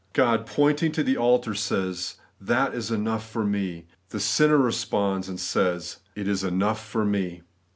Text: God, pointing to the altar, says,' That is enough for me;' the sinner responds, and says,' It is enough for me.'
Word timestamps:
God, 0.13 0.47
pointing 0.47 0.91
to 0.93 1.03
the 1.03 1.15
altar, 1.15 1.53
says,' 1.53 2.15
That 2.51 2.73
is 2.73 2.89
enough 2.89 3.29
for 3.29 3.45
me;' 3.45 3.85
the 4.09 4.19
sinner 4.19 4.57
responds, 4.57 5.29
and 5.29 5.39
says,' 5.39 5.97
It 6.15 6.27
is 6.27 6.43
enough 6.43 6.83
for 6.83 7.05
me.' 7.05 7.43